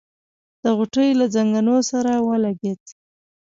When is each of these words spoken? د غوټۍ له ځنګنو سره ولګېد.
د 0.63 0.65
غوټۍ 0.77 1.09
له 1.19 1.25
ځنګنو 1.35 1.77
سره 1.89 2.11
ولګېد. 2.27 2.81